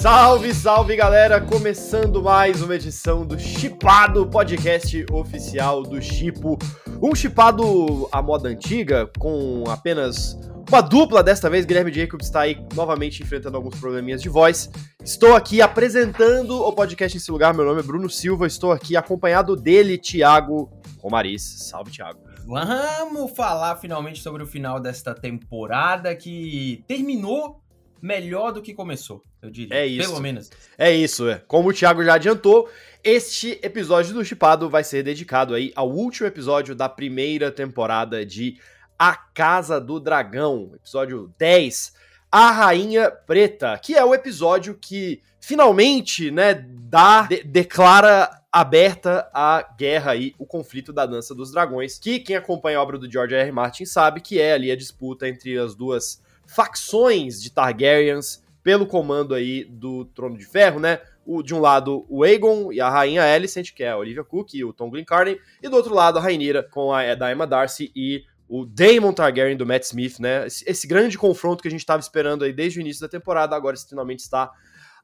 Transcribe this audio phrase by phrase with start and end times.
[0.00, 1.42] Salve, salve galera!
[1.42, 6.56] Começando mais uma edição do Chipado, podcast oficial do Chipo.
[7.02, 10.38] Um chipado à moda antiga, com apenas
[10.70, 11.66] uma dupla desta vez.
[11.66, 14.70] Guilherme Jacobs está aí novamente enfrentando alguns probleminhas de voz.
[15.04, 17.52] Estou aqui apresentando o podcast em seu lugar.
[17.52, 18.46] Meu nome é Bruno Silva.
[18.46, 21.42] Estou aqui acompanhado dele, Thiago Romariz.
[21.42, 22.20] Salve, Thiago.
[22.46, 27.59] Vamos falar finalmente sobre o final desta temporada que terminou
[28.02, 29.76] melhor do que começou, eu diria.
[29.76, 30.08] É isso.
[30.08, 30.50] Pelo menos.
[30.78, 31.42] É isso, é.
[31.46, 32.68] Como o Thiago já adiantou,
[33.02, 38.58] este episódio do Chipado vai ser dedicado aí ao último episódio da primeira temporada de
[38.98, 41.94] A Casa do Dragão, episódio 10,
[42.30, 49.62] A Rainha Preta, que é o episódio que finalmente, né, dá, de, declara aberta a
[49.78, 53.34] guerra aí, o conflito da Dança dos Dragões, que quem acompanha a obra do George
[53.34, 53.42] R.
[53.44, 53.52] R.
[53.52, 56.20] Martin sabe que é ali a disputa entre as duas
[56.54, 61.00] facções de Targaryens pelo comando aí do Trono de Ferro, né?
[61.24, 64.54] O, de um lado, o Aegon e a Rainha Alicent, que é a Olivia Cook
[64.54, 68.24] e o Tom Glencairn, e do outro lado, a Rainira com a Daima Darcy e
[68.48, 70.46] o Daemon Targaryen do Matt Smith, né?
[70.46, 73.54] Esse, esse grande confronto que a gente estava esperando aí desde o início da temporada,
[73.54, 74.50] agora finalmente está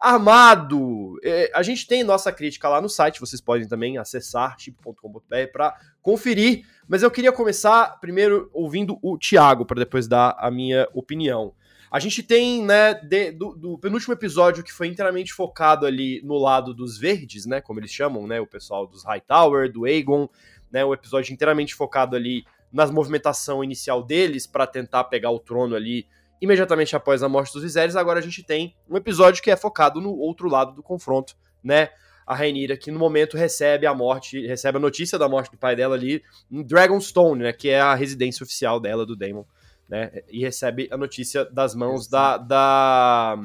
[0.01, 1.19] armado.
[1.23, 5.77] É, a gente tem nossa crítica lá no site, vocês podem também acessar chip.com.br para
[6.03, 11.55] conferir, mas eu queria começar primeiro ouvindo o Thiago para depois dar a minha opinião.
[11.91, 16.37] A gente tem, né, de, do, do, penúltimo episódio que foi inteiramente focado ali no
[16.37, 20.29] lado dos verdes, né, como eles chamam, né, o pessoal dos Hightower, do Aegon,
[20.71, 25.75] né, o episódio inteiramente focado ali nas movimentação inicial deles para tentar pegar o trono
[25.75, 26.07] ali
[26.41, 30.01] imediatamente após a morte dos Viserys, agora a gente tem um episódio que é focado
[30.01, 31.91] no outro lado do confronto, né?
[32.27, 35.77] A Rainira, que no momento recebe a morte, recebe a notícia da morte do pai
[35.77, 37.53] dela ali em Dragonstone, né?
[37.53, 39.45] Que é a residência oficial dela, do Daemon,
[39.89, 40.11] né?
[40.29, 43.39] E recebe a notícia das mãos da, da,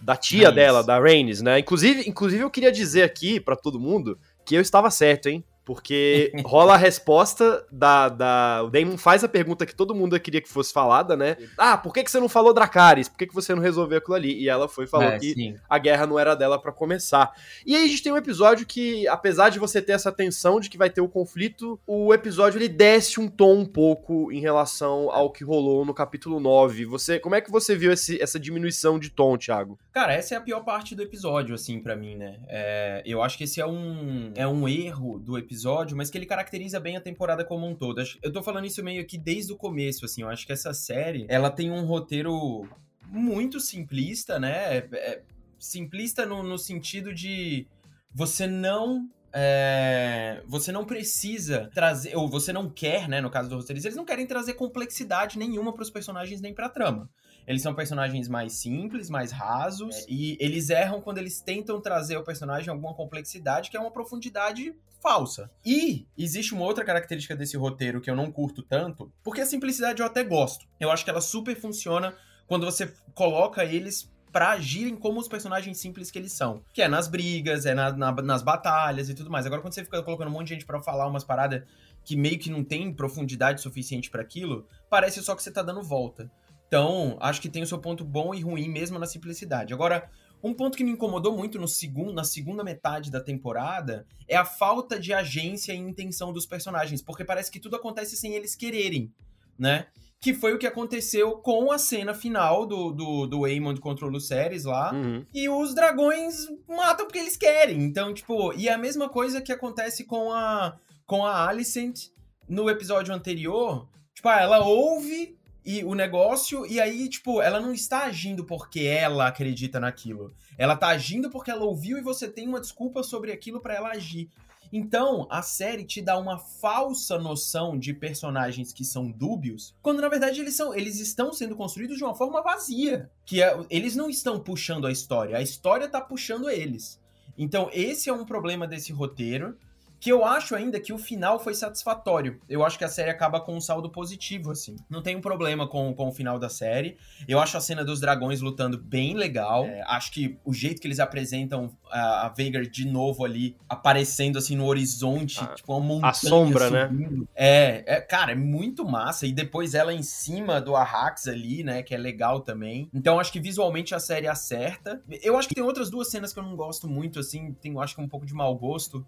[0.00, 1.58] da tia dela, da Rhaenys, né?
[1.58, 5.44] Inclusive, inclusive, eu queria dizer aqui para todo mundo que eu estava certo, hein?
[5.68, 8.62] Porque rola a resposta da, da.
[8.64, 11.36] O Damon faz a pergunta que todo mundo queria que fosse falada, né?
[11.58, 13.06] Ah, por que, que você não falou Dracarys?
[13.06, 14.32] Por que, que você não resolveu aquilo ali?
[14.32, 15.56] E ela foi e falou é, que sim.
[15.68, 17.34] a guerra não era dela para começar.
[17.66, 20.70] E aí a gente tem um episódio que, apesar de você ter essa tensão de
[20.70, 25.10] que vai ter o conflito, o episódio ele desce um tom um pouco em relação
[25.10, 26.86] ao que rolou no capítulo 9.
[26.86, 29.78] Você, como é que você viu esse, essa diminuição de tom, Thiago?
[29.92, 32.38] Cara, essa é a pior parte do episódio, assim, para mim, né?
[32.48, 36.16] É, eu acho que esse é um, é um erro do episódio episódio, mas que
[36.16, 38.00] ele caracteriza bem a temporada como um todo.
[38.22, 41.26] Eu tô falando isso meio que desde o começo, assim, eu acho que essa série,
[41.28, 42.68] ela tem um roteiro
[43.06, 44.78] muito simplista, né?
[44.78, 45.22] É, é
[45.58, 47.66] simplista no, no sentido de
[48.14, 53.56] você não é, você não precisa trazer, ou você não quer, né, no caso do
[53.56, 57.10] roteirista, eles não querem trazer complexidade nenhuma para os personagens nem para a trama.
[57.48, 60.04] Eles são personagens mais simples, mais rasos, é.
[60.06, 64.74] e eles erram quando eles tentam trazer ao personagem alguma complexidade que é uma profundidade
[65.00, 65.50] falsa.
[65.64, 70.02] E existe uma outra característica desse roteiro que eu não curto tanto, porque a simplicidade
[70.02, 70.66] eu até gosto.
[70.78, 72.14] Eu acho que ela super funciona
[72.46, 76.62] quando você coloca eles para agirem como os personagens simples que eles são.
[76.74, 79.46] Que é nas brigas, é na, na, nas batalhas e tudo mais.
[79.46, 81.62] Agora, quando você fica colocando um monte de gente para falar umas paradas
[82.04, 85.82] que meio que não tem profundidade suficiente para aquilo, parece só que você tá dando
[85.82, 86.30] volta.
[86.68, 89.72] Então, acho que tem o seu ponto bom e ruim mesmo na simplicidade.
[89.72, 90.08] Agora,
[90.42, 94.44] um ponto que me incomodou muito no segundo, na segunda metade da temporada é a
[94.44, 99.12] falta de agência e intenção dos personagens, porque parece que tudo acontece sem eles quererem,
[99.58, 99.86] né?
[100.20, 104.10] Que foi o que aconteceu com a cena final do, do, do Aemond contra o
[104.10, 104.92] Lucerys lá.
[104.92, 105.24] Uhum.
[105.32, 107.82] E os dragões matam porque eles querem.
[107.82, 112.08] Então, tipo, e é a mesma coisa que acontece com a, com a Alicent
[112.48, 113.88] no episódio anterior.
[114.12, 115.37] Tipo, ah, ela ouve
[115.70, 120.32] e o negócio, e aí, tipo, ela não está agindo porque ela acredita naquilo.
[120.56, 123.90] Ela tá agindo porque ela ouviu e você tem uma desculpa sobre aquilo para ela
[123.90, 124.30] agir.
[124.72, 130.08] Então, a série te dá uma falsa noção de personagens que são dúbios, quando na
[130.08, 134.08] verdade eles são, eles estão sendo construídos de uma forma vazia, que é, eles não
[134.08, 136.98] estão puxando a história, a história tá puxando eles.
[137.36, 139.54] Então, esse é um problema desse roteiro
[140.00, 142.40] que eu acho ainda que o final foi satisfatório.
[142.48, 144.76] Eu acho que a série acaba com um saldo positivo, assim.
[144.88, 146.96] Não tem um problema com, com o final da série.
[147.26, 149.64] Eu acho a cena dos dragões lutando bem legal.
[149.64, 154.38] É, acho que o jeito que eles apresentam a, a Veigar de novo ali, aparecendo
[154.38, 156.88] assim no horizonte, ah, tipo uma montanha A sombra, né?
[156.88, 157.20] subindo.
[157.22, 157.26] né?
[157.34, 159.26] É, é, cara, é muito massa.
[159.26, 161.82] E depois ela em cima do Arrax ali, né?
[161.82, 162.88] Que é legal também.
[162.94, 165.02] Então acho que visualmente a série acerta.
[165.22, 167.52] Eu acho que tem outras duas cenas que eu não gosto muito, assim.
[167.60, 169.04] Tem, acho que um pouco de mau gosto.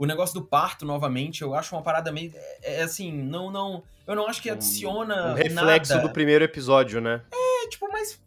[0.00, 2.32] O negócio do parto, novamente, eu acho uma parada meio.
[2.34, 3.82] É, é assim, não, não.
[4.06, 5.32] Eu não acho que adiciona.
[5.32, 6.08] Um reflexo nada.
[6.08, 7.20] do primeiro episódio, né?
[7.30, 8.18] É, tipo, mas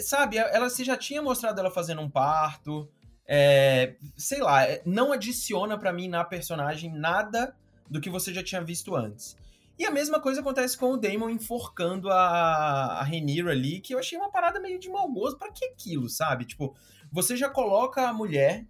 [0.00, 2.86] sabe, ela se já tinha mostrado ela fazendo um parto.
[3.26, 7.56] É, sei lá, é, não adiciona para mim na personagem nada
[7.88, 9.34] do que você já tinha visto antes.
[9.78, 13.98] E a mesma coisa acontece com o Damon enforcando a, a Rhaenyra ali, que eu
[13.98, 15.38] achei uma parada meio de mau gosto.
[15.38, 16.44] Pra que aquilo, sabe?
[16.44, 16.76] Tipo,
[17.10, 18.66] você já coloca a mulher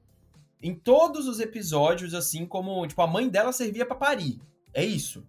[0.63, 4.41] em todos os episódios, assim, como, tipo, a mãe dela servia para parir.
[4.73, 5.27] É isso.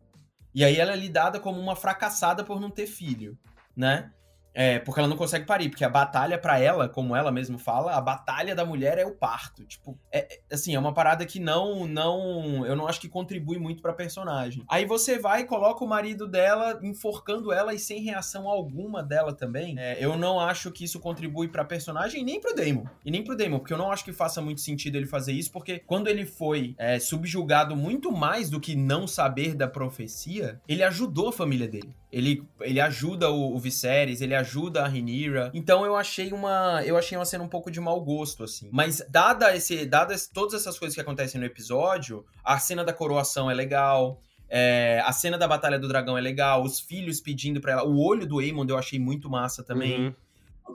[0.53, 3.37] E aí ela é lidada como uma fracassada por não ter filho,
[3.75, 4.11] né?
[4.53, 7.95] É, porque ela não consegue parir, porque a batalha para ela, como ela mesma fala,
[7.95, 9.65] a batalha da mulher é o parto.
[9.65, 13.57] Tipo, é, é assim, é uma parada que não, não, eu não acho que contribui
[13.57, 14.63] muito pra personagem.
[14.69, 19.33] Aí você vai e coloca o marido dela enforcando ela e sem reação alguma dela
[19.33, 19.77] também.
[19.79, 22.85] É, eu não acho que isso contribui pra personagem nem pro Damon.
[23.03, 25.51] E nem pro Damon, porque eu não acho que faça muito sentido ele fazer isso,
[25.51, 30.83] porque quando ele foi é, subjugado muito mais do que não saber da profecia, ele
[30.83, 31.95] ajudou a família dele.
[32.13, 35.49] Ele, ele ajuda o, o Viserys, ele ajuda a Rhaenyra.
[35.51, 38.69] Então eu achei uma eu achei uma cena um pouco de mau gosto assim.
[38.71, 43.49] Mas dada esse dadas todas essas coisas que acontecem no episódio, a cena da coroação
[43.49, 44.21] é legal.
[44.47, 47.83] É, a cena da Batalha do Dragão é legal, os filhos pedindo pra ela.
[47.83, 50.07] O olho do Aemond eu achei muito massa também.
[50.07, 50.13] Uhum.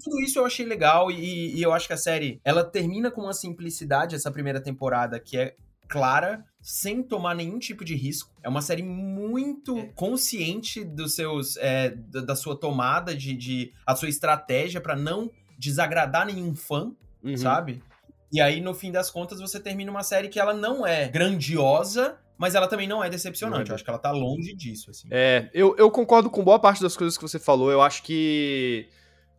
[0.02, 3.22] Tudo isso eu achei legal e, e, eu acho que a série ela termina com
[3.22, 5.54] uma simplicidade essa primeira temporada que é
[5.88, 8.30] clara, sem tomar nenhum tipo de risco.
[8.42, 9.86] É uma série muito é.
[9.94, 16.26] consciente dos seus, é, da, sua tomada de, de a sua estratégia para não desagradar
[16.26, 16.92] nenhum fã,
[17.22, 17.36] uhum.
[17.36, 17.82] sabe?
[18.30, 22.18] E aí no fim das contas você termina uma série que ela não é grandiosa,
[22.36, 23.64] mas ela também não é decepcionante.
[23.64, 23.70] Não é.
[23.70, 25.08] Eu acho que ela tá longe disso, assim.
[25.10, 27.72] É, eu, eu concordo com boa parte das coisas que você falou.
[27.72, 28.88] Eu acho que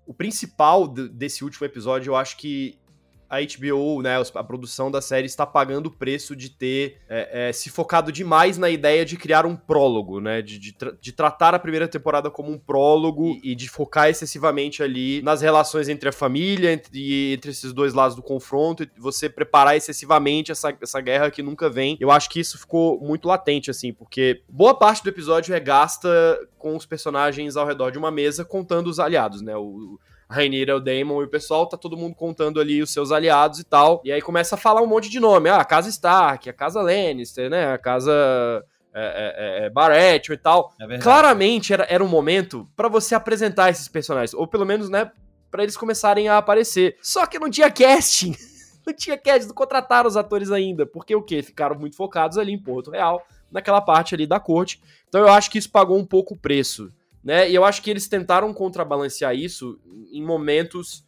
[0.05, 2.79] o principal desse último episódio, eu acho que
[3.29, 7.53] a HBO, né, a produção da série está pagando o preço de ter é, é,
[7.53, 11.53] se focado demais na ideia de criar um prólogo, né, de, de, tra de tratar
[11.53, 16.09] a primeira temporada como um prólogo e, e, de focar excessivamente ali nas relações entre
[16.09, 20.99] a família entre, entre esses dois lados do confronto e você preparar excessivamente essa, essa
[20.99, 21.97] guerra que nunca vem.
[21.99, 26.09] Eu acho que isso ficou muito latente, assim, porque boa parte do episódio é gasta
[26.57, 29.99] com os personagens ao redor de uma mesa contando os aliados, né, o
[30.29, 33.63] Rainier, o Daemon e o pessoal, tá todo mundo contando ali os seus aliados e
[33.63, 33.99] tal.
[34.05, 35.49] E aí começa a falar um monte de nome.
[35.49, 37.73] Ah, a casa Stark, a casa Lannister, né?
[37.73, 40.73] A casa é, é, é, Baratheon e tal.
[40.79, 44.35] É Claramente era, era um momento para você apresentar esses personagens.
[44.35, 45.11] Ou pelo menos, né,
[45.49, 46.97] para eles começarem a aparecer.
[47.01, 48.35] Só que não tinha casting.
[48.85, 50.85] não tinha casting, não contrataram os atores ainda.
[50.85, 51.41] Porque o quê?
[51.41, 54.79] Ficaram muito focados ali em Porto Real, naquela parte ali da corte.
[55.07, 56.91] Então eu acho que isso pagou um pouco o preço
[57.23, 57.49] né?
[57.49, 59.79] E eu acho que eles tentaram contrabalancear isso
[60.11, 61.03] em momentos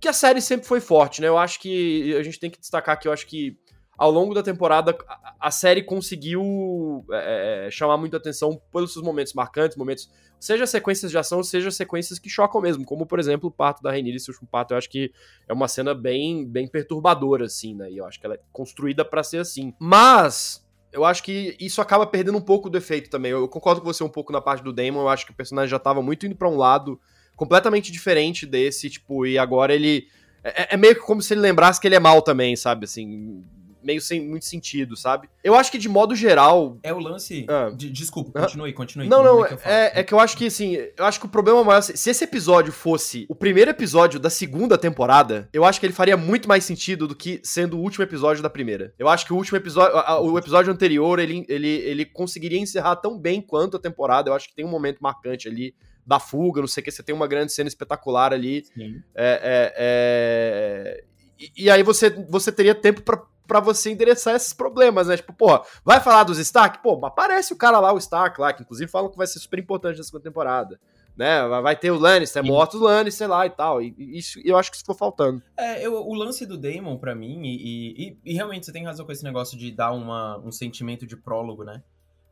[0.00, 1.28] que a série sempre foi forte, né?
[1.28, 3.58] Eu acho que a gente tem que destacar que eu acho que
[3.96, 4.96] ao longo da temporada
[5.40, 11.10] a, série conseguiu é, é, chamar muita atenção pelos seus momentos marcantes, momentos seja sequências
[11.10, 14.20] de ação, seja sequências que chocam mesmo, como por exemplo o parto da Rainha e
[14.20, 15.12] seu parto, eu acho que
[15.48, 17.90] é uma cena bem bem perturbadora assim, né?
[17.90, 19.72] E eu acho que ela é construída para ser assim.
[19.78, 20.63] Mas
[20.94, 23.32] eu acho que isso acaba perdendo um pouco do efeito também.
[23.32, 25.68] Eu concordo com você um pouco na parte do Damon, eu acho que o personagem
[25.68, 27.00] já tava muito indo para um lado
[27.34, 30.06] completamente diferente desse, tipo, e agora ele.
[30.44, 32.84] É, é, meio que como se ele lembrasse que ele é mal também, sabe?
[32.84, 33.42] Assim,
[33.84, 35.28] meio sem muito sentido, sabe?
[35.42, 36.78] Eu acho que de modo geral.
[36.82, 37.46] É o lance.
[37.48, 37.70] Ah.
[37.70, 39.08] De, desculpa, continue, continue.
[39.08, 41.28] Não, não, é, que é, é, que eu acho que assim, eu acho que o
[41.28, 41.82] problema maior.
[41.82, 46.16] Se esse episódio fosse o primeiro episódio da segunda temporada, eu acho que ele faria
[46.16, 48.94] muito mais sentido do que sendo o último episódio da primeira.
[48.98, 49.94] Eu acho que o último episódio.
[50.22, 54.30] O episódio anterior, ele, ele, ele conseguiria encerrar tão bem quanto a temporada.
[54.30, 55.74] Eu acho que tem um momento marcante ali
[56.06, 58.64] da fuga, não sei o que, você tem uma grande cena espetacular ali.
[58.64, 59.02] Sim.
[59.14, 61.04] É, é, é...
[61.38, 65.16] E, e, aí você, você teria tempo para para você endereçar esses problemas, né?
[65.16, 66.82] Tipo, porra, vai falar dos Stark?
[66.82, 69.58] Pô, aparece o cara lá, o Stark lá, que inclusive falam que vai ser super
[69.58, 70.80] importante na segunda temporada.
[71.16, 71.46] Né?
[71.62, 73.80] Vai ter o Lannister, é morto o Lannister lá e tal.
[73.80, 75.40] E isso eu acho que isso ficou faltando.
[75.56, 79.06] É, eu, o lance do Daemon, para mim, e, e, e, realmente você tem razão
[79.06, 81.82] com esse negócio de dar uma, um sentimento de prólogo, né?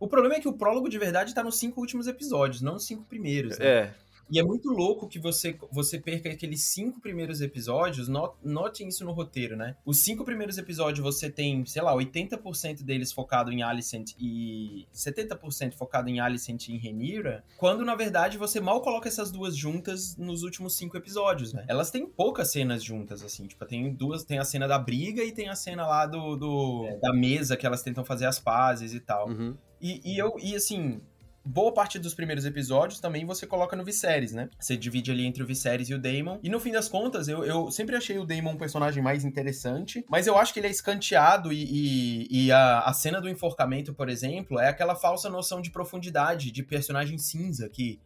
[0.00, 2.85] O problema é que o prólogo de verdade tá nos cinco últimos episódios, não nos
[2.85, 3.57] cinco primeiros.
[3.57, 3.66] Né?
[3.66, 3.95] É.
[4.31, 8.09] E é muito louco que você, você perca aqueles cinco primeiros episódios.
[8.09, 9.76] Not, notem isso no roteiro, né?
[9.85, 15.75] Os cinco primeiros episódios você tem, sei lá, 80% deles focado em Alicent e 70%
[15.75, 17.45] focado em Alicent e em Renira.
[17.57, 21.64] Quando na verdade você mal coloca essas duas juntas nos últimos cinco episódios, né?
[21.69, 23.47] Elas têm poucas cenas juntas, assim.
[23.47, 24.25] Tipo, tem duas.
[24.25, 27.57] Tem a cena da briga e tem a cena lá do, do é, da mesa
[27.57, 29.29] que elas tentam fazer as pazes e tal.
[29.29, 29.57] Uhum.
[29.81, 31.00] E, e, eu, e assim,
[31.45, 34.49] boa parte dos primeiros episódios também você coloca no Viserys, né?
[34.59, 36.39] Você divide ali entre o Viserys e o Daemon.
[36.43, 40.05] E no fim das contas, eu, eu sempre achei o Daemon um personagem mais interessante,
[40.09, 43.93] mas eu acho que ele é escanteado e, e, e a, a cena do enforcamento,
[43.95, 47.99] por exemplo, é aquela falsa noção de profundidade, de personagem cinza que,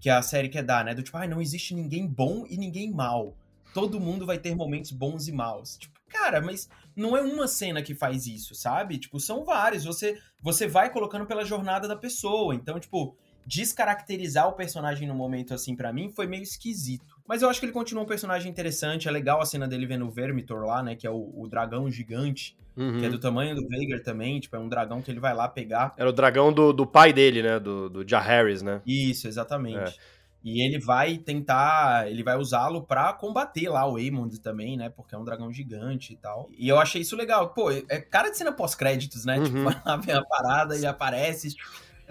[0.00, 0.94] que a série quer dar, né?
[0.94, 3.36] Do tipo, ah, não existe ninguém bom e ninguém mal.
[3.72, 5.76] Todo mundo vai ter momentos bons e maus.
[5.76, 8.98] Tipo, cara, mas não é uma cena que faz isso, sabe?
[8.98, 9.84] Tipo, são vários.
[9.84, 12.54] Você, você vai colocando pela jornada da pessoa.
[12.54, 17.04] Então, tipo, descaracterizar o personagem no momento assim para mim foi meio esquisito.
[17.26, 19.08] Mas eu acho que ele continua um personagem interessante.
[19.08, 20.94] É legal a cena dele vendo o Vermitor lá, né?
[20.94, 22.56] Que é o, o dragão gigante.
[22.76, 23.00] Uhum.
[23.00, 24.40] Que é do tamanho do Veigar também.
[24.40, 25.94] Tipo, é um dragão que ele vai lá pegar.
[25.96, 27.58] Era o dragão do, do pai dele, né?
[27.58, 28.80] Do, do Jah Harris, né?
[28.86, 29.98] Isso, exatamente.
[29.98, 30.21] É.
[30.44, 34.88] E ele vai tentar, ele vai usá-lo para combater lá o Aemond também, né?
[34.90, 36.50] Porque é um dragão gigante e tal.
[36.58, 37.50] E eu achei isso legal.
[37.50, 39.40] Pô, é cara de cena pós-créditos, né?
[39.40, 39.70] Tipo, uhum.
[39.70, 41.54] Tipo, lá vem a parada e aparece,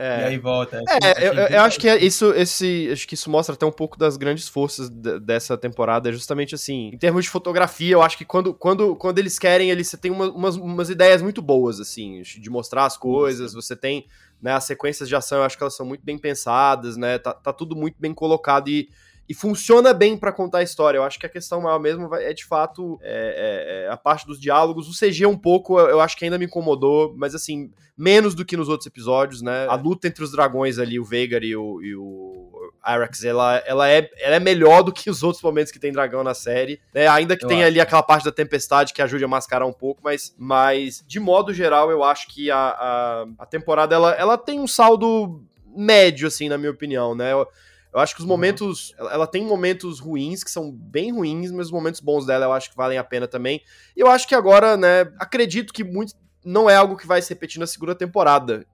[0.02, 0.22] é.
[0.22, 0.82] E aí volta.
[1.04, 3.98] É, eu, eu acho que é isso, esse, acho que isso mostra até um pouco
[3.98, 8.26] das grandes forças dessa temporada, é justamente assim, em termos de fotografia, eu acho que
[8.26, 12.22] quando, quando, quando eles querem, eles você tem uma, umas, umas ideias muito boas, assim,
[12.24, 14.08] de mostrar as coisas, você tem,
[14.42, 17.34] né, as sequências de ação, eu acho que elas são muito bem pensadas, né, tá,
[17.34, 18.90] tá tudo muito bem colocado e
[19.28, 20.98] e funciona bem para contar a história.
[20.98, 24.26] Eu acho que a questão maior mesmo é de fato é, é, é, a parte
[24.26, 24.90] dos diálogos.
[24.90, 28.58] O CG um pouco, eu acho que ainda me incomodou, mas assim, menos do que
[28.58, 29.68] nos outros episódios, né?
[29.70, 33.90] A luta entre os dragões ali, o Veigar e o, e o Arax, ela, ela,
[33.90, 37.08] é, ela é melhor do que os outros momentos que tem dragão na série, né?
[37.08, 37.68] Ainda que eu tenha acho.
[37.68, 41.54] ali aquela parte da tempestade que ajude a mascarar um pouco, mas, mas de modo
[41.54, 45.42] geral, eu acho que a, a, a temporada ela, ela tem um saldo
[45.76, 47.32] médio, assim, na minha opinião, né?
[47.32, 47.48] Eu,
[47.94, 48.30] eu acho que os uhum.
[48.30, 48.94] momentos.
[48.98, 52.70] Ela, tem momentos ruins, que são bem ruins, mas os momentos bons dela eu acho
[52.70, 53.62] que valem a pena também.
[53.96, 56.14] E eu acho que agora, né, acredito que muito.
[56.44, 58.66] Não é algo que vai se repetir na segunda temporada.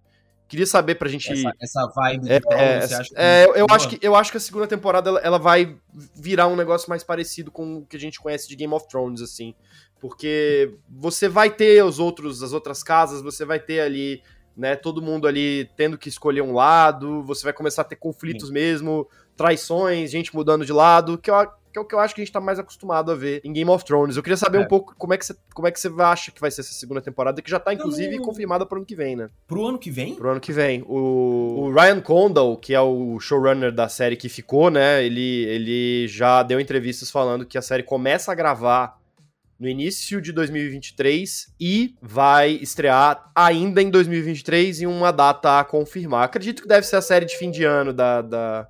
[0.48, 1.30] Queria saber pra gente.
[1.32, 4.16] Essa, essa vibe de é, é, você acha que é, eu, eu acho que Eu
[4.16, 5.76] acho que a segunda temporada ela, ela, vai
[6.16, 9.22] virar um negócio mais parecido com o que a gente conhece de Game of Thrones,
[9.22, 9.54] assim.
[10.00, 14.22] Porque você vai ter os outros, as outras casas, você vai ter ali
[14.58, 14.76] né?
[14.76, 18.54] Todo mundo ali tendo que escolher um lado, você vai começar a ter conflitos Sim.
[18.54, 21.36] mesmo, traições, gente mudando de lado, que, eu,
[21.72, 23.54] que é o que eu acho que a gente tá mais acostumado a ver em
[23.54, 24.18] Game of Thrones.
[24.18, 24.62] Eu queria saber é.
[24.62, 26.74] um pouco como é, que você, como é que você acha que vai ser essa
[26.74, 29.30] segunda temporada, que já tá, inclusive, confirmada pro ano que vem, né?
[29.48, 30.16] Pro ano que vem?
[30.16, 30.84] Pro ano que vem.
[30.88, 35.04] O, o Ryan Condal, que é o showrunner da série que ficou, né?
[35.06, 38.97] Ele, ele já deu entrevistas falando que a série começa a gravar
[39.60, 46.26] no início de 2023 e vai estrear ainda em 2023 em uma data a confirmar.
[46.26, 48.68] Acredito que deve ser a série de fim de ano da, da,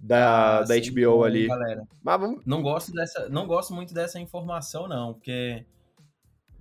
[0.00, 1.46] da, ah, da sim, HBO ali.
[1.46, 1.84] Galera.
[2.02, 2.42] Mas vamos...
[2.44, 5.64] Não gosto dessa, não gosto muito dessa informação não, porque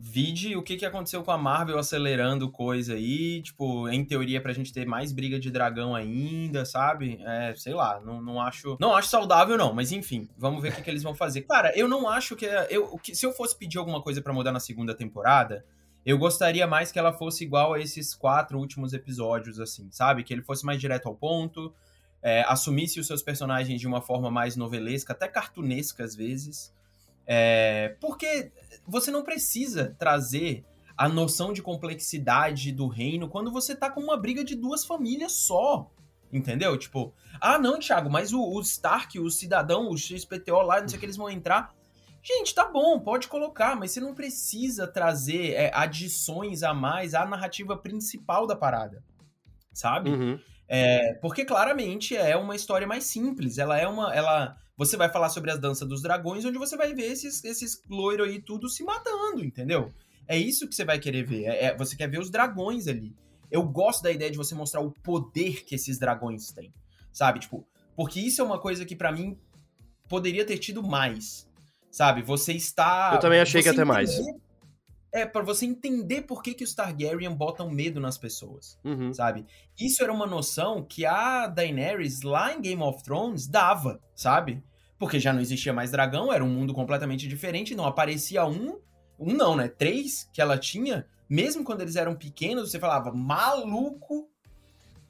[0.01, 4.53] Vide o que, que aconteceu com a Marvel acelerando coisa aí, tipo, em teoria pra
[4.53, 7.20] gente ter mais briga de dragão ainda, sabe?
[7.22, 8.77] É, sei lá, não, não acho.
[8.79, 11.41] Não acho saudável, não, mas enfim, vamos ver o que, que eles vão fazer.
[11.41, 12.46] Cara, eu não acho que.
[12.70, 15.65] Eu, que se eu fosse pedir alguma coisa para mudar na segunda temporada,
[16.06, 20.24] eu gostaria mais que ela fosse igual a esses quatro últimos episódios, assim, sabe?
[20.24, 21.74] Que ele fosse mais direto ao ponto,
[22.24, 26.74] é, assumisse os seus personagens de uma forma mais novelesca, até cartunesca às vezes.
[27.31, 28.51] É, porque
[28.88, 30.65] você não precisa trazer
[30.98, 35.33] a noção de complexidade do reino quando você tá com uma briga de duas famílias
[35.33, 35.91] só.
[36.33, 36.75] Entendeu?
[36.77, 40.98] Tipo, ah, não, Thiago, mas o, o Stark, o cidadão, o XPTO lá, não sei
[40.98, 41.71] o que eles vão entrar.
[42.21, 47.25] Gente, tá bom, pode colocar, mas você não precisa trazer é, adições a mais à
[47.25, 49.03] narrativa principal da parada.
[49.71, 50.09] Sabe?
[50.09, 50.39] Uhum.
[50.67, 53.57] É, porque claramente é uma história mais simples.
[53.57, 54.13] Ela é uma.
[54.13, 57.83] Ela, você vai falar sobre as danças dos dragões, onde você vai ver esses, esses
[57.89, 59.93] loiros aí tudo se matando, entendeu?
[60.25, 61.43] É isso que você vai querer ver.
[61.43, 63.13] É, é, você quer ver os dragões ali.
[63.51, 66.74] Eu gosto da ideia de você mostrar o poder que esses dragões têm.
[67.12, 67.41] Sabe?
[67.41, 69.38] Tipo, porque isso é uma coisa que para mim
[70.07, 71.45] poderia ter tido mais.
[71.91, 72.21] Sabe?
[72.21, 73.12] Você está.
[73.15, 74.17] Eu também achei que ia ter mais
[75.12, 79.12] é para você entender por que, que os Targaryen botam medo nas pessoas, uhum.
[79.12, 79.45] sabe?
[79.79, 84.63] Isso era uma noção que a Daenerys lá em Game of Thrones dava, sabe?
[85.00, 88.77] Porque já não existia mais dragão, era um mundo completamente diferente, não aparecia um,
[89.18, 89.70] um não, né?
[89.70, 94.29] Três que ela tinha, mesmo quando eles eram pequenos, você falava, maluco,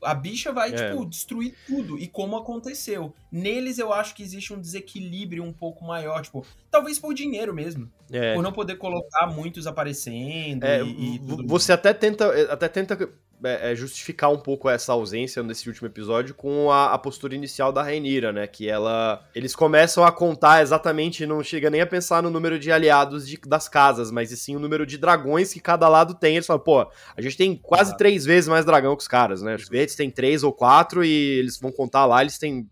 [0.03, 0.89] a bicha vai, é.
[0.89, 1.97] tipo, destruir tudo.
[1.97, 3.13] E como aconteceu.
[3.31, 7.91] Neles eu acho que existe um desequilíbrio um pouco maior, tipo, talvez por dinheiro mesmo.
[8.11, 8.35] É.
[8.35, 13.09] Por não poder colocar muitos aparecendo é, e, e Você até tenta, até tenta
[13.43, 17.71] é, é, justificar um pouco essa ausência nesse último episódio com a, a, postura inicial
[17.71, 18.45] da Rainira, né?
[18.45, 19.25] Que ela.
[19.33, 23.39] Eles começam a contar exatamente, não chega nem a pensar no número de aliados de,
[23.45, 26.35] das casas, mas sim o número de dragões que cada lado tem.
[26.35, 26.81] Eles falam, pô,
[27.15, 29.55] a gente tem quase três vezes mais dragão que os caras, né?
[29.55, 32.67] Os verdes têm três ou quatro e eles vão contar lá, eles têm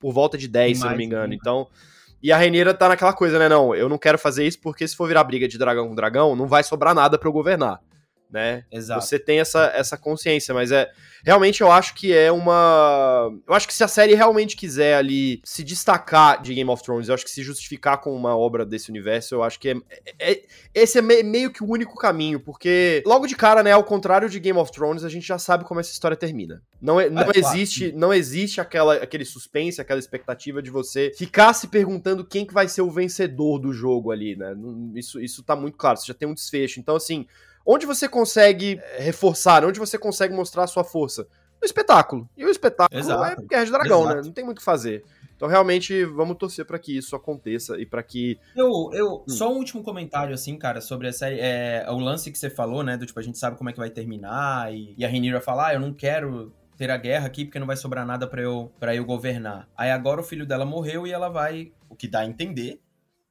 [0.00, 1.32] por volta de dez, se não me engano.
[1.32, 1.68] Então.
[2.20, 3.48] E a Rainira tá naquela coisa, né?
[3.48, 6.34] Não, eu não quero fazer isso porque se for virar briga de dragão com dragão,
[6.34, 7.80] não vai sobrar nada para eu governar.
[8.30, 8.64] Né?
[8.70, 9.04] Exato.
[9.04, 10.90] Você tem essa, essa consciência, mas é
[11.24, 15.40] realmente eu acho que é uma, eu acho que se a série realmente quiser ali
[15.44, 18.90] se destacar de Game of Thrones, eu acho que se justificar com uma obra desse
[18.90, 19.76] universo, eu acho que é,
[20.18, 20.42] é- é-
[20.74, 24.28] esse é me- meio que o único caminho, porque logo de cara, né, ao contrário
[24.28, 26.62] de Game of Thrones, a gente já sabe como essa história termina.
[26.80, 27.38] Não, é, não claro.
[27.38, 32.54] existe, não existe aquela, aquele suspense, aquela expectativa de você ficar se perguntando quem que
[32.54, 34.54] vai ser o vencedor do jogo ali, né?
[34.94, 36.78] Isso, isso tá muito claro, você já tem um desfecho.
[36.78, 37.26] Então, assim,
[37.68, 41.26] onde você consegue eh, reforçar, onde você consegue mostrar a sua força?
[41.60, 42.28] No espetáculo.
[42.36, 43.24] E o espetáculo Exato.
[43.42, 44.16] é Guerra de Dragão, Exato.
[44.16, 44.22] né?
[44.24, 45.04] Não tem muito o que fazer.
[45.36, 48.38] Então, realmente, vamos torcer pra que isso aconteça e pra que.
[48.56, 49.28] Eu, eu, Hum.
[49.28, 51.38] só um último comentário, assim, cara, sobre a série.
[51.40, 52.96] É, o lance que você falou, né?
[52.96, 54.72] Do tipo, a gente sabe como é que vai terminar.
[54.72, 57.66] E, e a Rhaenyra falar, ah, eu não quero ter a guerra aqui porque não
[57.66, 59.68] vai sobrar nada pra eu, pra eu governar.
[59.76, 61.72] Aí agora o filho dela morreu e ela vai.
[61.88, 62.80] O que dá a entender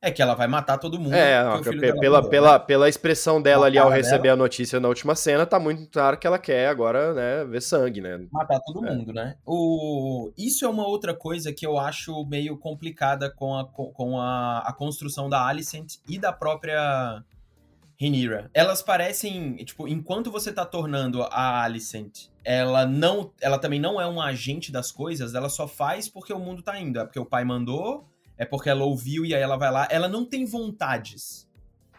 [0.08, 1.14] é que ela vai matar todo mundo.
[1.14, 2.60] É, porque ó, o filho pe- dela pela, morreu, pela, né?
[2.66, 6.18] pela expressão dela Na ali ao receber a notícia na última cena, tá muito claro
[6.18, 8.26] que ela quer agora, né, ver sangue, né?
[8.32, 8.94] matar todo É.
[8.94, 9.36] mundo, né?
[9.46, 10.32] O...
[10.38, 14.74] Isso é uma outra coisa que eu acho meio complicada com a, com a, a
[14.74, 17.24] construção da Alicent e da própria
[18.00, 18.50] Rhaenyra.
[18.54, 24.08] Elas parecem, tipo, enquanto você tá tornando a Alicent, ela não, ela também não é
[24.08, 27.26] um agente das coisas, ela só faz porque o mundo tá indo, é porque o
[27.26, 28.08] pai mandou,
[28.38, 31.48] é porque ela ouviu e aí ela vai lá, ela não tem vontades.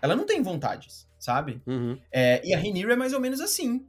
[0.01, 1.61] Ela não tem vontades, sabe?
[1.67, 1.99] Uhum.
[2.13, 3.85] É, e a Rhaenyra é mais ou menos assim,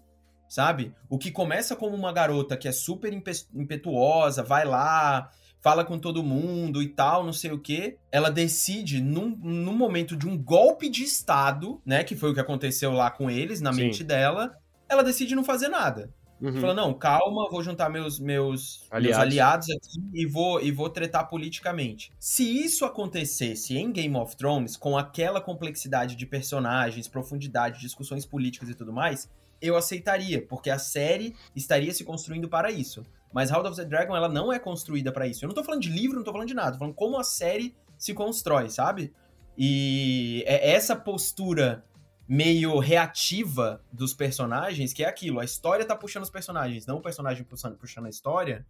[0.48, 0.94] sabe?
[1.10, 5.30] O que começa como uma garota que é super impe- impetuosa, vai lá,
[5.62, 7.98] fala com todo mundo e tal, não sei o quê.
[8.12, 12.04] Ela decide, num, num momento de um golpe de Estado, né?
[12.04, 13.82] Que foi o que aconteceu lá com eles, na Sim.
[13.84, 14.58] mente dela.
[14.88, 16.12] Ela decide não fazer nada.
[16.42, 16.62] Uhum.
[16.62, 19.18] Fala, não, calma, vou juntar meus, meus, Aliados.
[19.18, 22.12] meus aliados aqui e vou, e vou tretar politicamente.
[22.20, 28.70] Se isso acontecesse em Game of Thrones, com aquela complexidade de personagens, profundidade, discussões políticas
[28.70, 29.30] e tudo mais,
[29.62, 33.06] eu aceitaria, porque a série estaria se construindo para isso.
[33.34, 35.44] Mas House of the Dragon, ela não é construída para isso.
[35.44, 37.24] Eu não tô falando de livro, não tô falando de nada, tô falando como a
[37.24, 39.14] série se constrói, sabe?
[39.58, 41.84] E é essa postura
[42.30, 47.02] meio reativa dos personagens, que é aquilo, a história tá puxando os personagens, não o
[47.02, 48.64] personagem puxando, puxando a história,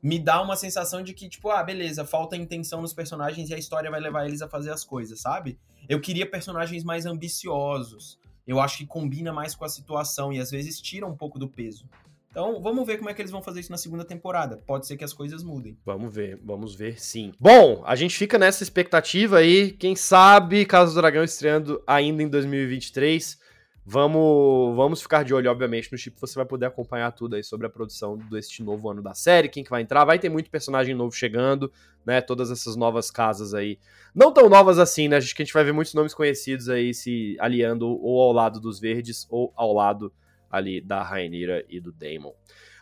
[0.00, 3.58] me dá uma sensação de que, tipo, ah, beleza, falta intenção nos personagens e a
[3.58, 5.58] história vai levar eles a fazer as coisas, sabe?
[5.88, 8.16] Eu queria personagens mais ambiciosos.
[8.46, 11.48] Eu acho que combina mais com a situação e às vezes tira um pouco do
[11.48, 11.88] peso.
[12.30, 14.62] Então, vamos ver como é que eles vão fazer isso na segunda temporada.
[14.64, 15.76] Pode ser que as coisas mudem.
[15.84, 17.32] Vamos ver, vamos ver sim.
[17.40, 19.72] Bom, a gente fica nessa expectativa aí.
[19.72, 23.36] Quem sabe Casa do Dragão estreando ainda em 2023.
[23.84, 26.20] Vamos, vamos ficar de olho, obviamente, no chip.
[26.20, 29.64] Você vai poder acompanhar tudo aí sobre a produção deste novo ano da série, quem
[29.64, 30.04] que vai entrar.
[30.04, 31.72] Vai ter muito personagem novo chegando,
[32.06, 32.20] né?
[32.20, 33.76] Todas essas novas casas aí.
[34.14, 35.16] Não tão novas assim, né?
[35.16, 38.60] Acho que a gente vai ver muitos nomes conhecidos aí se aliando ou ao lado
[38.60, 40.12] dos verdes ou ao lado
[40.50, 42.32] ali da Rainira e do Daemon.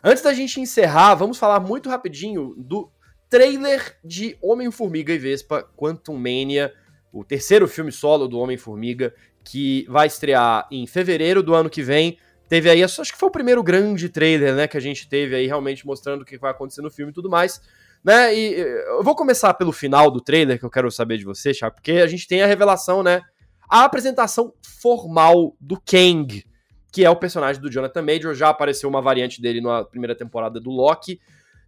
[0.03, 2.89] Antes da gente encerrar, vamos falar muito rapidinho do
[3.29, 6.73] trailer de Homem-Formiga e Vespa Quantum Mania,
[7.11, 12.17] o terceiro filme solo do Homem-Formiga, que vai estrear em fevereiro do ano que vem.
[12.47, 15.45] Teve aí, acho que foi o primeiro grande trailer, né, que a gente teve aí
[15.45, 17.61] realmente mostrando o que vai acontecer no filme e tudo mais,
[18.03, 18.33] né?
[18.35, 21.75] E eu vou começar pelo final do trailer, que eu quero saber de você, Thiago,
[21.75, 23.21] porque a gente tem a revelação, né,
[23.69, 26.43] a apresentação formal do Kang,
[26.91, 30.59] que é o personagem do Jonathan Major, já apareceu uma variante dele na primeira temporada
[30.59, 31.19] do Loki,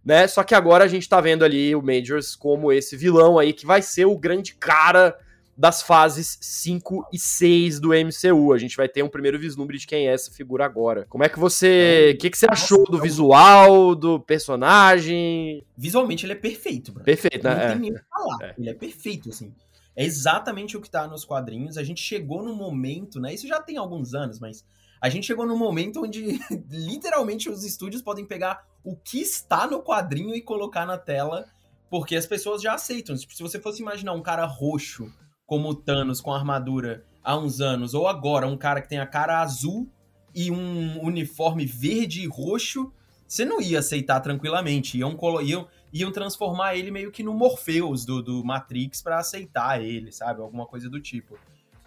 [0.04, 0.26] né?
[0.26, 3.64] Só que agora a gente tá vendo ali o Majors como esse vilão aí que
[3.64, 5.16] vai ser o grande cara
[5.56, 8.52] das fases 5 e 6 do MCU.
[8.52, 11.06] A gente vai ter um primeiro vislumbre de quem é essa figura agora.
[11.08, 12.12] Como é que você.
[12.14, 15.62] O que, que você achou do visual, do personagem?
[15.76, 17.04] Visualmente ele é perfeito, bro.
[17.04, 17.66] Perfeito, Não né?
[17.68, 17.78] tem É.
[17.78, 18.38] nem o que falar.
[18.42, 18.54] É.
[18.58, 19.52] Ele é perfeito, assim.
[19.94, 21.76] É exatamente o que tá nos quadrinhos.
[21.76, 23.34] A gente chegou num momento, né?
[23.34, 24.64] Isso já tem alguns anos, mas
[25.02, 26.38] a gente chegou num momento onde
[26.70, 31.44] literalmente os estúdios podem pegar o que está no quadrinho e colocar na tela,
[31.90, 33.16] porque as pessoas já aceitam.
[33.16, 35.12] Tipo, se você fosse imaginar um cara roxo
[35.44, 39.06] como o Thanos com armadura há uns anos, ou agora um cara que tem a
[39.06, 39.90] cara azul
[40.32, 42.92] e um uniforme verde e roxo,
[43.26, 44.98] você não ia aceitar tranquilamente.
[44.98, 50.12] Iam, iam, iam transformar ele meio que no Morpheus do, do Matrix pra aceitar ele,
[50.12, 50.40] sabe?
[50.40, 51.36] Alguma coisa do tipo.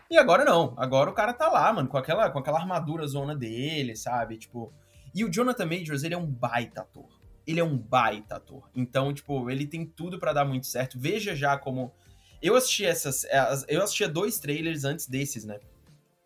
[0.09, 0.73] E agora não.
[0.77, 4.37] Agora o cara tá lá, mano, com aquela, com aquela armadura zona dele, sabe?
[4.37, 4.71] Tipo.
[5.13, 7.07] E o Jonathan Majors, ele é um baita ator.
[7.47, 8.69] Ele é um baita ator.
[8.75, 10.99] Então, tipo, ele tem tudo pra dar muito certo.
[10.99, 11.91] Veja já como.
[12.41, 13.25] Eu assisti essas.
[13.25, 15.59] as- Eu assistia dois trailers antes desses, né?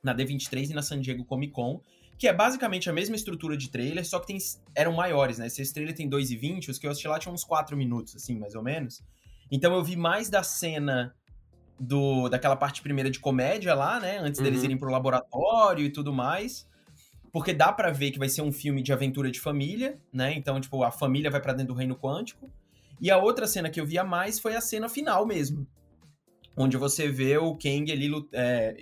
[0.03, 1.81] Na D23 e na San Diego Comic Con.
[2.17, 4.37] Que é basicamente a mesma estrutura de trailer, só que tem,
[4.75, 5.47] eram maiores, né?
[5.47, 8.37] Se esse trailer tem 2,20, os que eu assisti lá tinham uns 4 minutos, assim,
[8.37, 9.01] mais ou menos.
[9.49, 11.15] Então eu vi mais da cena
[11.79, 14.17] do daquela parte primeira de comédia lá, né?
[14.19, 14.65] Antes deles Uhum.
[14.65, 16.67] irem pro laboratório e tudo mais.
[17.31, 20.33] porque dá para ver que vai ser um filme de aventura de família, né?
[20.33, 22.51] Então, tipo, a família vai para dentro do reino quântico.
[22.99, 25.67] E a outra cena que eu via mais foi a cena final mesmo.
[26.57, 28.75] Onde você vê o Kang ali é,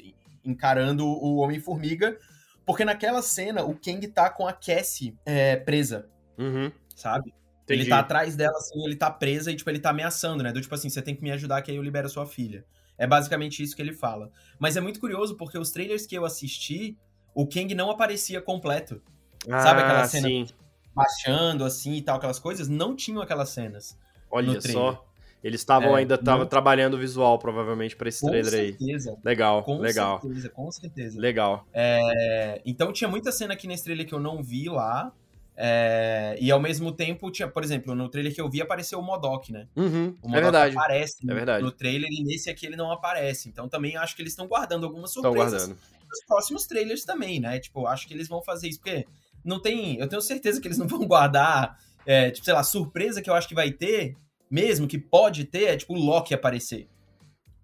[0.46, 2.18] encarando o Homem-Formiga.
[2.66, 6.08] Porque naquela cena, o Kang tá com a Cassie é, presa.
[6.38, 6.72] Uhum.
[6.96, 7.34] Sabe?
[7.64, 7.82] Entendi.
[7.82, 10.54] Ele tá atrás dela, assim, ele tá presa e, tipo, ele tá ameaçando, né?
[10.54, 12.66] Do tipo assim, você tem que me ajudar que aí eu libero a sua filha.
[12.98, 14.32] É basicamente isso que ele fala.
[14.60, 16.98] Mas é muito curioso porque os trailers que eu assisti,
[17.34, 19.02] o Kang não aparecia completo.
[19.50, 20.48] Ah, Sabe aquela cena sim.
[20.94, 22.68] baixando assim e tal, aquelas coisas?
[22.68, 23.98] Não tinham aquelas cenas.
[24.30, 25.04] Olha só.
[25.44, 28.72] Eles estavam é, ainda tavam trabalhando o visual, provavelmente, para esse trailer aí.
[28.74, 29.18] Com certeza.
[29.24, 30.20] Legal, com legal.
[30.20, 31.22] Com certeza, com certeza.
[31.22, 31.66] Legal.
[31.72, 35.14] É, então tinha muita cena aqui nesse trailer que eu não vi lá.
[35.60, 39.02] É, e ao mesmo tempo, tinha, por exemplo, no trailer que eu vi apareceu o
[39.02, 39.68] Modok, né?
[39.76, 40.78] Uhum, o Modok é verdade.
[40.78, 41.64] aparece é verdade.
[41.64, 43.50] no trailer e nesse aqui ele não aparece.
[43.50, 45.80] Então também acho que eles estão guardando algumas surpresas guardando.
[46.08, 47.60] nos próximos trailers também, né?
[47.60, 49.08] Tipo, acho que eles vão fazer isso, porque
[49.44, 49.98] não tem.
[49.98, 53.34] Eu tenho certeza que eles não vão guardar, é, tipo, sei lá, surpresa que eu
[53.34, 54.16] acho que vai ter,
[54.52, 56.88] mesmo que pode ter, é tipo o Loki aparecer.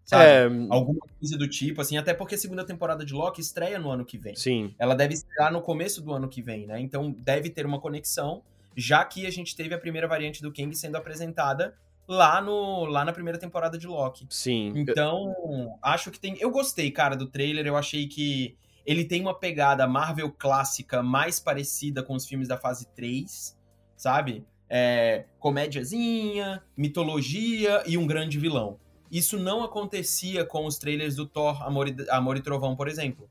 [0.05, 0.23] Sabe?
[0.23, 0.45] É...
[0.69, 4.05] Alguma coisa do tipo, assim, até porque a segunda temporada de Loki estreia no ano
[4.05, 4.35] que vem.
[4.35, 4.73] Sim.
[4.77, 6.79] Ela deve estrear no começo do ano que vem, né?
[6.79, 8.43] Então deve ter uma conexão,
[8.75, 11.73] já que a gente teve a primeira variante do Kang sendo apresentada
[12.07, 14.27] lá no lá na primeira temporada de Loki.
[14.29, 14.73] Sim.
[14.75, 16.35] Então, acho que tem.
[16.39, 17.65] Eu gostei, cara, do trailer.
[17.65, 22.57] Eu achei que ele tem uma pegada Marvel clássica mais parecida com os filmes da
[22.57, 23.57] fase 3,
[23.95, 24.45] sabe?
[24.69, 28.79] É, comédiazinha, mitologia e um grande vilão.
[29.13, 33.29] Isso não acontecia com os trailers do Thor Amor e, Amor e Trovão, por exemplo.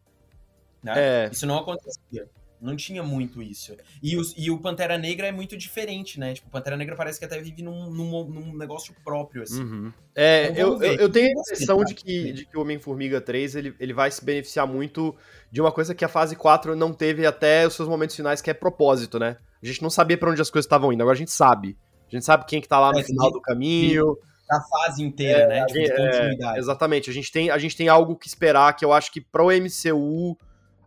[0.80, 0.92] Né?
[0.96, 1.30] É.
[1.32, 2.30] Isso não acontecia.
[2.60, 3.76] Não tinha muito isso.
[4.00, 6.34] E, os, e o Pantera Negra é muito diferente, né?
[6.34, 9.60] Tipo, o Pantera Negra parece que até vive num, num, num negócio próprio, assim.
[9.60, 9.92] Uhum.
[10.14, 13.56] É, então, eu, eu, eu, tenho a impressão de que, de que o Homem-Formiga 3
[13.56, 15.16] ele, ele vai se beneficiar muito
[15.50, 18.48] de uma coisa que a fase 4 não teve até os seus momentos finais, que
[18.48, 19.36] é propósito, né?
[19.60, 21.76] A gente não sabia para onde as coisas estavam indo, agora a gente sabe.
[22.06, 24.14] A gente sabe quem que tá lá no é, final do caminho.
[24.14, 25.66] Sim da fase inteira, é, né?
[25.66, 27.10] Tipo, gente, é, exatamente.
[27.10, 30.36] A gente, tem, a gente tem algo que esperar que eu acho que pro MCU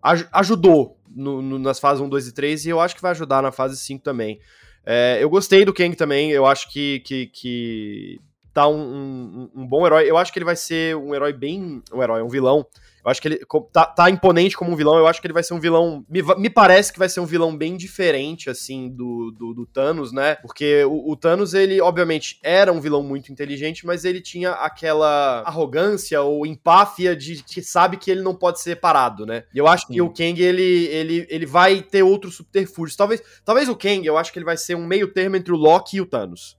[0.02, 3.12] aj ajudou no, no, nas fases 1, 2 e 3 e eu acho que vai
[3.12, 4.40] ajudar na fase 5 também.
[4.86, 8.22] É, eu gostei do Kang também, eu acho que, que, que
[8.54, 10.10] tá um, um, um, bom herói.
[10.10, 11.82] Eu acho que ele vai ser um herói bem.
[11.92, 12.66] Um herói, um vilão
[13.06, 13.40] eu acho que ele
[13.72, 14.98] tá, tá, imponente como um vilão.
[14.98, 16.04] Eu acho que ele vai ser um vilão.
[16.10, 20.12] Me, me parece que vai ser um vilão bem diferente, assim, do, do, do Thanos,
[20.12, 20.34] né?
[20.38, 25.44] Porque o, o, Thanos, ele, obviamente, era um vilão muito inteligente, mas ele tinha aquela
[25.46, 29.44] arrogância ou empáfia de que sabe que ele não pode ser parado, né?
[29.54, 29.94] E eu acho Sim.
[29.94, 32.96] que o Kang, ele, ele, ele vai ter outros subterfúgios.
[32.96, 35.58] Talvez, talvez o Kang, eu acho que ele vai ser um meio termo entre o
[35.58, 36.58] Loki e o Thanos.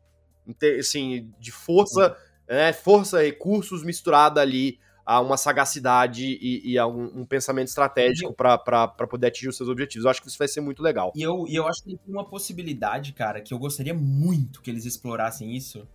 [0.79, 2.17] Assim, de força,
[2.49, 8.35] né, força, recursos misturada ali a uma sagacidade e, e a um, um, pensamento estratégico
[8.35, 10.05] para poder atingir os seus objetivos.
[10.05, 11.13] Eu acho que isso vai ser muito legal.
[11.15, 14.69] E eu, e eu acho que tem uma possibilidade, cara, que eu gostaria muito que
[14.69, 15.87] eles explorassem isso,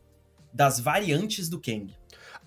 [0.54, 1.94] das variantes do Kang.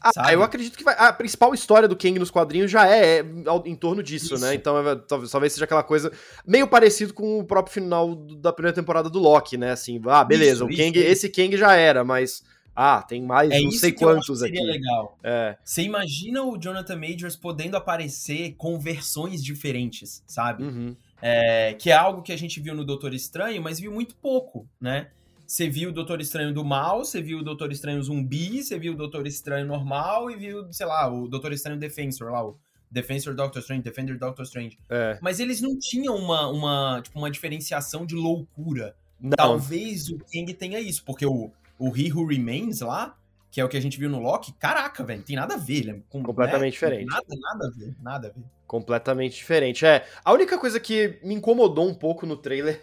[0.00, 0.34] Ah, sabe?
[0.34, 3.24] eu acredito que vai, a principal história do Kang nos quadrinhos já é, é
[3.64, 4.36] em torno disso, né?
[4.36, 4.46] Isso.
[4.46, 4.54] né?
[4.54, 6.12] Então é, talvez, talvez seja aquela coisa
[6.46, 9.70] meio parecido com o próprio final da primeira temporada do Loki, né?
[9.70, 12.42] Assim, ah, beleza, isso, o Kang, isso, esse Kang já era, mas
[12.74, 14.56] ah, tem mais é não sei quantos aqui.
[14.56, 15.18] Seria legal.
[15.22, 15.56] É.
[15.64, 20.64] Você imagina o Jonathan Majors podendo aparecer com versões diferentes, sabe?
[20.64, 20.96] Uhum.
[21.22, 24.68] É, que é algo que a gente viu no Doutor Estranho, mas viu muito pouco,
[24.80, 25.08] né?
[25.46, 28.94] Você viu o Doutor Estranho do mal, você viu o Doutor Estranho zumbi, você viu
[28.94, 32.58] o Doutor Estranho normal e viu, sei lá, o Doutor Estranho Defensor lá, o
[32.90, 34.78] Defensor Doctor Strange, Defender Doctor Strange.
[34.88, 35.18] É.
[35.20, 38.94] Mas eles não tinham uma, uma, tipo, uma diferenciação de loucura.
[39.20, 39.36] Não.
[39.36, 41.50] Talvez o Kang tenha isso, porque o,
[41.88, 43.16] o He Who Remains lá,
[43.50, 45.84] que é o que a gente viu no Loki, caraca, velho, tem nada a ver,
[45.84, 46.00] né?
[46.08, 46.70] Com, Completamente né?
[46.70, 47.06] diferente.
[47.06, 48.44] Nada, nada a ver, nada a ver.
[48.66, 49.86] Completamente diferente.
[49.86, 52.82] É, a única coisa que me incomodou um pouco no trailer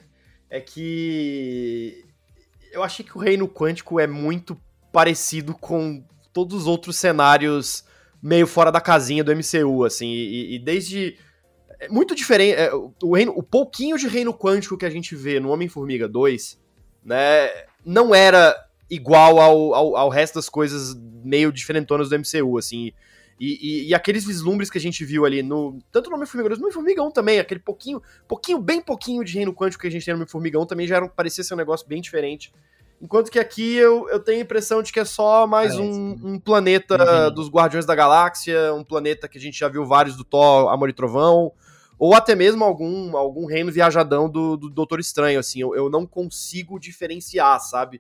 [0.50, 2.06] é que
[2.72, 4.58] eu achei que o Reino Quântico é muito
[4.92, 7.84] parecido com todos os outros cenários
[8.22, 11.18] meio fora da casinha do MCU, assim, e, e desde
[11.82, 12.56] é muito diferente.
[12.56, 16.62] É, o, reino, o pouquinho de reino quântico que a gente vê no Homem-Formiga 2,
[17.04, 17.50] né,
[17.84, 18.56] não era
[18.92, 22.92] igual ao, ao, ao, resto das coisas meio diferentonas do MCU, assim.
[23.40, 25.80] E, e, e, aqueles vislumbres que a gente viu ali no.
[25.92, 29.54] Tanto no Homem-Formiga 2, no Homem-Formiga 1 também, aquele pouquinho, pouquinho, bem pouquinho de reino
[29.54, 31.88] quântico que a gente tem no Homem-Formiga 1 também já era, parecia ser um negócio
[31.88, 32.54] bem diferente.
[33.02, 36.40] Enquanto que aqui eu, eu tenho a impressão de que é só mais um, um,
[36.40, 36.98] planeta
[37.30, 37.34] uhum.
[37.34, 40.88] dos Guardiões da Galáxia, um planeta que a gente já viu vários do Thor, Amor
[40.90, 41.52] e Trovão,
[41.98, 46.06] ou até mesmo algum, algum reino viajadão do, do Doutor Estranho, assim, eu, eu não
[46.06, 48.00] consigo diferenciar, sabe?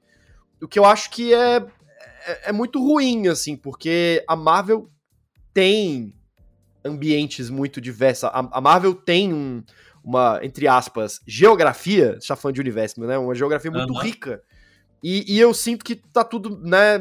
[0.61, 1.57] O que eu acho que é,
[2.25, 4.89] é, é muito ruim, assim, porque a Marvel
[5.53, 6.13] tem
[6.83, 8.25] ambientes muito diversos.
[8.25, 9.63] A, a Marvel tem um,
[10.03, 13.17] uma, entre aspas, geografia, já falando de universo, né?
[13.17, 13.99] Uma geografia muito uhum.
[13.99, 14.41] rica.
[15.03, 16.99] E, e, eu sinto que tá tudo, né?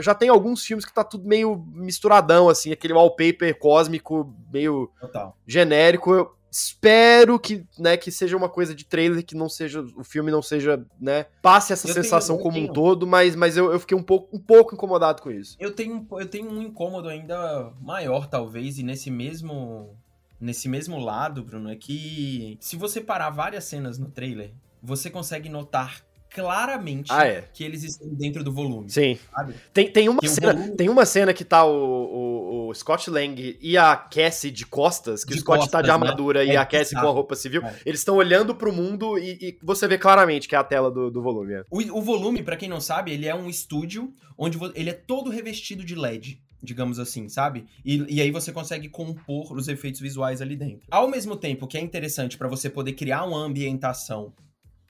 [0.00, 5.36] Já tem alguns filmes que tá tudo meio misturadão, assim, aquele wallpaper cósmico meio Total.
[5.44, 6.14] genérico.
[6.14, 9.80] Eu espero que, né, que seja uma coisa de trailer, que não seja.
[9.96, 11.24] O filme não seja, né?
[11.40, 12.70] Passe essa eu sensação tenho, como tenho.
[12.70, 15.56] um todo, mas, mas eu, eu fiquei um pouco, um pouco incomodado com isso.
[15.58, 19.96] Eu tenho, eu tenho um incômodo ainda maior, talvez, e nesse mesmo
[20.38, 25.48] nesse mesmo lado, Bruno, é que se você parar várias cenas no trailer, você consegue
[25.48, 26.04] notar
[26.34, 27.44] claramente ah, é.
[27.52, 28.90] que eles estão dentro do volume.
[28.90, 29.18] Sim.
[29.34, 29.54] Sabe?
[29.72, 30.76] Tem, tem, uma cena, volume...
[30.76, 35.24] tem uma cena que tá o, o, o, Scott Lang e a Cassie de costas,
[35.24, 35.94] que de o Scott costas, tá de né?
[35.94, 36.52] armadura né?
[36.52, 37.62] e é, a Cassie com a roupa civil.
[37.64, 37.74] É.
[37.84, 41.10] Eles estão olhando pro mundo e, e, você vê claramente que é a tela do,
[41.10, 41.54] do volume.
[41.54, 41.64] É.
[41.70, 45.30] O, o volume, para quem não sabe, ele é um estúdio onde ele é todo
[45.30, 47.66] revestido de LED digamos assim, sabe?
[47.84, 50.86] E, e aí você consegue compor os efeitos visuais ali dentro.
[50.92, 54.32] Ao mesmo tempo que é interessante para você poder criar uma ambientação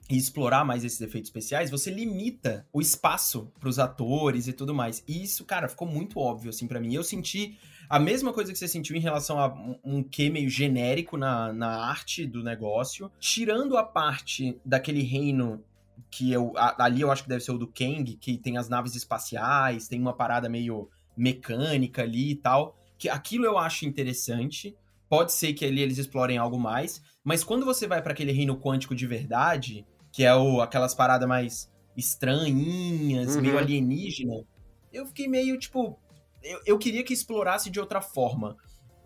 [0.09, 4.73] e explorar mais esses efeitos especiais, você limita o espaço para os atores e tudo
[4.73, 5.03] mais.
[5.07, 6.93] E isso, cara, ficou muito óbvio assim para mim.
[6.93, 7.57] Eu senti
[7.89, 9.47] a mesma coisa que você sentiu em relação a
[9.83, 15.63] um, quê meio genérico na, na arte do negócio, tirando a parte daquele reino
[16.09, 18.95] que eu ali eu acho que deve ser o do Kang, que tem as naves
[18.95, 24.75] espaciais, tem uma parada meio mecânica ali e tal, que aquilo eu acho interessante.
[25.09, 28.59] Pode ser que ali eles explorem algo mais, mas quando você vai para aquele reino
[28.59, 33.41] quântico de verdade, que é o, aquelas paradas mais estranhinhas, uhum.
[33.41, 34.43] meio alienígena,
[34.91, 35.99] eu fiquei meio tipo.
[36.41, 38.57] Eu, eu queria que explorasse de outra forma.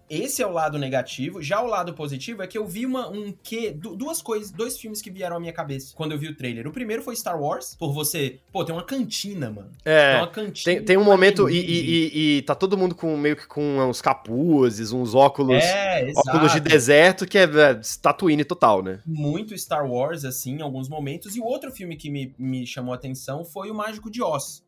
[0.09, 1.41] Esse é o lado negativo.
[1.41, 5.01] Já o lado positivo é que eu vi uma, um que duas coisas, dois filmes
[5.01, 6.67] que vieram à minha cabeça quando eu vi o trailer.
[6.67, 9.71] O primeiro foi Star Wars, por você, pô, tem uma cantina, mano.
[9.83, 10.11] É.
[10.11, 10.75] Tem uma cantina.
[10.75, 13.79] Tem, tem um momento e, e, e, e, tá todo mundo com meio que com
[13.79, 18.99] uns capuzes, uns óculos, é, óculos de deserto que é, é Tatooine total, né?
[19.05, 21.35] Muito Star Wars assim, em alguns momentos.
[21.35, 24.66] E o outro filme que me, me chamou a atenção foi o Mágico de Oz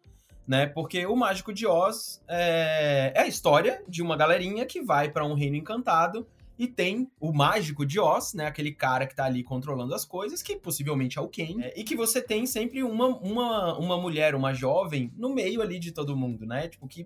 [0.49, 0.65] né?
[0.65, 5.23] Porque o Mágico de Oz é, é a história de uma galerinha que vai para
[5.23, 6.25] um reino encantado
[6.57, 8.47] e tem o Mágico de Oz, né?
[8.47, 11.83] Aquele cara que tá ali controlando as coisas, que possivelmente é o Ken, é, e
[11.83, 16.17] que você tem sempre uma, uma, uma mulher, uma jovem, no meio ali de todo
[16.17, 16.67] mundo, né?
[16.67, 17.05] Tipo, que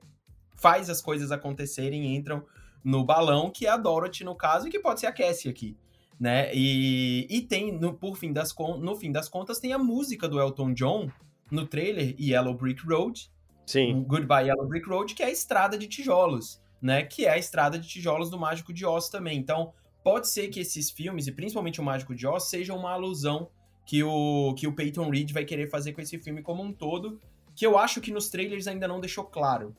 [0.56, 2.46] faz as coisas acontecerem e entram
[2.82, 5.76] no balão, que é a Dorothy, no caso, e que pode ser a Cassie aqui.
[6.18, 6.50] Né?
[6.54, 10.40] E, e tem, no, por fim das, no fim das contas, tem a música do
[10.40, 11.12] Elton John
[11.52, 13.33] no trailer Yellow Brick Road,
[13.66, 14.04] Sim.
[14.04, 17.04] Goodbye Yellow Brick Road, que é a estrada de tijolos, né?
[17.04, 19.38] Que é a estrada de tijolos do Mágico de Oz também.
[19.38, 19.74] Então,
[20.04, 23.50] pode ser que esses filmes, e principalmente o Mágico de Oz, sejam uma alusão
[23.86, 27.20] que o, que o Peyton Reed vai querer fazer com esse filme como um todo,
[27.56, 29.76] que eu acho que nos trailers ainda não deixou claro.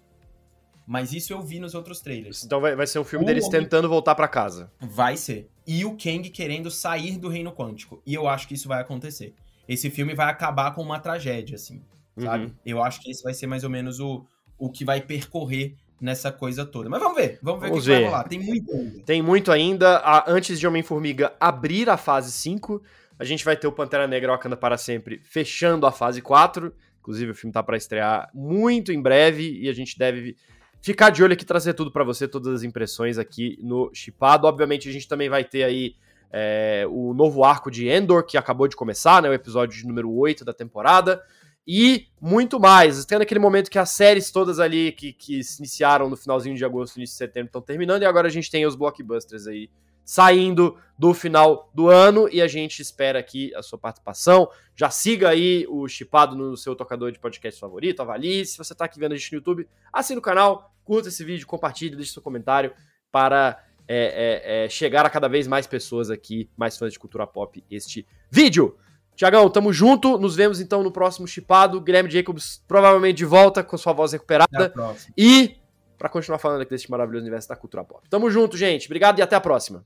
[0.87, 2.45] Mas isso eu vi nos outros trailers.
[2.45, 3.63] Então vai, vai ser um filme o deles homem...
[3.63, 4.71] tentando voltar para casa.
[4.81, 5.49] Vai ser.
[5.67, 8.03] E o Kang querendo sair do reino quântico.
[8.05, 9.35] E eu acho que isso vai acontecer.
[9.67, 11.83] Esse filme vai acabar com uma tragédia, assim
[12.19, 12.47] sabe?
[12.47, 12.53] Uhum.
[12.65, 14.25] Eu acho que esse vai ser mais ou menos o,
[14.59, 16.89] o que vai percorrer nessa coisa toda.
[16.89, 18.01] Mas vamos ver, vamos ver vamos o que, ver.
[18.01, 18.29] vai rolar.
[18.29, 19.03] Tem muito ainda.
[19.05, 19.97] Tem muito ainda.
[19.99, 22.83] A, antes de Homem-Formiga abrir a fase 5,
[23.19, 26.73] a gente vai ter o Pantera Negra Wakanda para sempre fechando a fase 4.
[27.01, 30.37] Inclusive, o filme tá para estrear muito em breve e a gente deve
[30.81, 34.47] ficar de olho aqui, trazer tudo para você, todas as impressões aqui no Chipado.
[34.47, 35.95] Obviamente, a gente também vai ter aí
[36.31, 39.29] é, o novo arco de Endor, que acabou de começar, né?
[39.29, 41.23] O episódio número 8 da temporada
[41.67, 43.05] e muito mais.
[43.05, 46.65] Tendo aquele momento que as séries todas ali que, que se iniciaram no finalzinho de
[46.65, 49.71] agosto, início de setembro estão terminando, e agora a gente tem os blockbusters aí
[50.05, 54.49] saindo do final do ano e a gente espera aqui a sua participação.
[54.77, 58.45] Já siga aí o Chipado no seu tocador de podcast favorito, avalie.
[58.45, 61.47] Se você está aqui vendo a gente no YouTube, assine o canal, curta esse vídeo,
[61.47, 62.73] compartilhe, deixe seu comentário
[63.11, 67.27] para é, é, é, chegar a cada vez mais pessoas aqui, mais fãs de cultura
[67.27, 68.77] pop, este vídeo.
[69.17, 70.19] Tiagão, tamo junto.
[70.19, 71.81] Nos vemos então no próximo chipado.
[71.81, 74.73] Guilherme Jacobs provavelmente de volta com sua voz recuperada.
[75.17, 75.57] E
[75.97, 78.09] para continuar falando aqui desse maravilhoso universo da cultura pop.
[78.11, 78.87] Tamo junto, gente.
[78.87, 79.85] Obrigado e até a próxima.